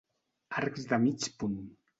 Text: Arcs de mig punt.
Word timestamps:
Arcs 0.61 0.89
de 0.93 1.01
mig 1.05 1.31
punt. 1.45 1.63